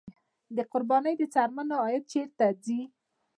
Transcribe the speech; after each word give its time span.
د 0.55 0.57
قربانۍ 0.71 1.13
د 1.17 1.23
څرمنو 1.33 1.75
عاید 1.83 2.03
چیرته 2.11 2.45
ځي؟ 2.63 2.79